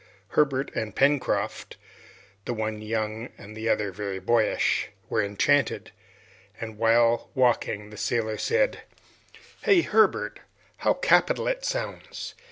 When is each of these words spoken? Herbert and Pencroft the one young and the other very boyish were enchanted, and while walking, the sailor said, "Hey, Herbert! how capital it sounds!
Herbert 0.29 0.71
and 0.73 0.95
Pencroft 0.95 1.77
the 2.45 2.55
one 2.55 2.81
young 2.81 3.29
and 3.37 3.55
the 3.55 3.69
other 3.69 3.91
very 3.91 4.17
boyish 4.17 4.87
were 5.09 5.21
enchanted, 5.21 5.91
and 6.59 6.79
while 6.79 7.29
walking, 7.35 7.91
the 7.91 7.97
sailor 7.97 8.39
said, 8.39 8.81
"Hey, 9.61 9.81
Herbert! 9.81 10.39
how 10.77 10.95
capital 10.95 11.47
it 11.47 11.63
sounds! 11.65 12.33